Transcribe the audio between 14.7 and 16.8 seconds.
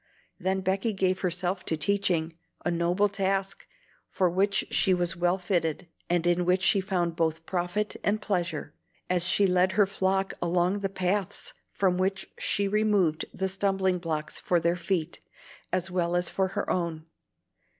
feet, as well as for her